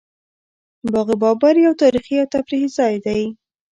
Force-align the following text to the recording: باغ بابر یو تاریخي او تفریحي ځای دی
باغ 0.93 1.07
بابر 1.21 1.55
یو 1.65 1.73
تاریخي 1.81 2.15
او 2.21 2.27
تفریحي 2.33 2.67
ځای 2.77 2.95
دی 3.05 3.21